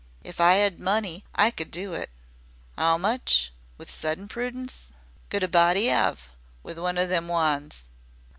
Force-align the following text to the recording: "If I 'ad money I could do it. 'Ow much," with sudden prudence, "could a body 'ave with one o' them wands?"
"If 0.23 0.41
I 0.41 0.57
'ad 0.57 0.79
money 0.79 1.25
I 1.35 1.51
could 1.51 1.69
do 1.69 1.93
it. 1.93 2.09
'Ow 2.75 2.97
much," 2.97 3.53
with 3.77 3.87
sudden 3.91 4.27
prudence, 4.27 4.91
"could 5.29 5.43
a 5.43 5.47
body 5.47 5.91
'ave 5.93 6.19
with 6.63 6.79
one 6.79 6.97
o' 6.97 7.05
them 7.05 7.27
wands?" 7.27 7.83